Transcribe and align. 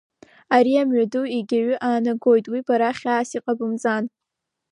Ари 0.55 0.73
амҩаду 0.81 1.25
егьаҩ 1.35 1.69
аанагоит, 1.87 2.45
уи 2.51 2.59
бара 2.67 2.97
хьаас 2.97 3.29
иҟабымҵан… 3.37 4.03